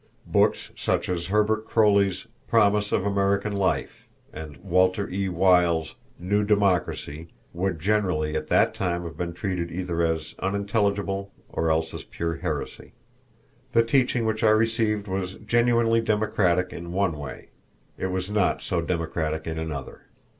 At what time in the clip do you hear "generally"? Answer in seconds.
7.79-8.35